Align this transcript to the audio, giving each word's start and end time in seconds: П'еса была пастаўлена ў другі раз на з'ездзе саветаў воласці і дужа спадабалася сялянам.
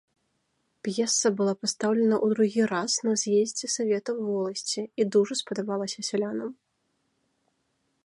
П'еса 0.85 1.27
была 1.41 1.53
пастаўлена 1.65 2.15
ў 2.25 2.39
другі 2.39 2.61
раз 2.73 2.91
на 3.09 3.13
з'ездзе 3.25 3.67
саветаў 3.75 4.15
воласці 4.33 4.81
і 4.99 5.03
дужа 5.17 5.41
спадабалася 5.45 5.99
сялянам. 6.13 6.51